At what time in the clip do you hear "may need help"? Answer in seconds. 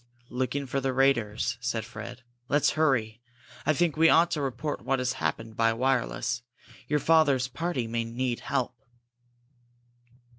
7.85-8.75